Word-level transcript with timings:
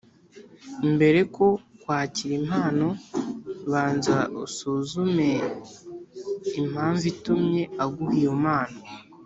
Mbere 0.93 1.19
ko 1.35 1.45
kwakira 1.81 2.33
impano, 2.41 2.87
banza 3.71 4.17
usuzume 4.43 5.29
impamvu 6.59 7.03
itumye 7.13 7.63
aguha 7.83 8.13
iyo 8.21 8.33
mpano 8.43 8.79